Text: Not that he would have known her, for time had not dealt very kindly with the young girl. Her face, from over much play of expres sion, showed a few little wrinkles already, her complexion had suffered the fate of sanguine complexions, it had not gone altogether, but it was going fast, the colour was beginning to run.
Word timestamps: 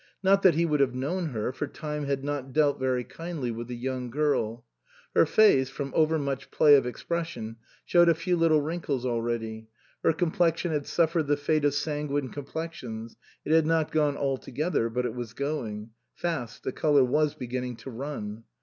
Not 0.23 0.41
that 0.41 0.55
he 0.55 0.65
would 0.65 0.79
have 0.79 0.95
known 0.95 1.27
her, 1.27 1.51
for 1.51 1.67
time 1.67 2.05
had 2.05 2.23
not 2.23 2.51
dealt 2.51 2.79
very 2.79 3.03
kindly 3.03 3.51
with 3.51 3.67
the 3.67 3.75
young 3.77 4.09
girl. 4.09 4.65
Her 5.13 5.27
face, 5.27 5.69
from 5.69 5.93
over 5.95 6.17
much 6.17 6.49
play 6.49 6.73
of 6.73 6.87
expres 6.87 7.27
sion, 7.27 7.57
showed 7.85 8.09
a 8.09 8.15
few 8.15 8.35
little 8.35 8.61
wrinkles 8.63 9.05
already, 9.05 9.67
her 10.03 10.11
complexion 10.11 10.71
had 10.71 10.87
suffered 10.87 11.27
the 11.27 11.37
fate 11.37 11.65
of 11.65 11.75
sanguine 11.75 12.29
complexions, 12.29 13.15
it 13.45 13.51
had 13.51 13.67
not 13.67 13.91
gone 13.91 14.17
altogether, 14.17 14.89
but 14.89 15.05
it 15.05 15.13
was 15.13 15.33
going 15.33 15.91
fast, 16.15 16.63
the 16.63 16.71
colour 16.71 17.03
was 17.03 17.35
beginning 17.35 17.75
to 17.75 17.91
run. 17.91 18.45